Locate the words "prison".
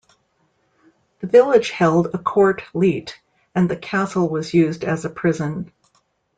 5.11-5.71